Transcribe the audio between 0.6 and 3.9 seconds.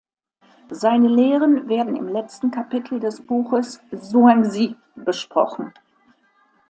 Seine Lehren werden im letzten Kapitel des Buches